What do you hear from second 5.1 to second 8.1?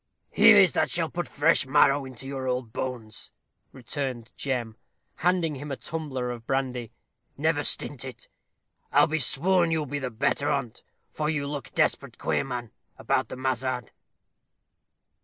handing him a tumbler of brandy; "never stint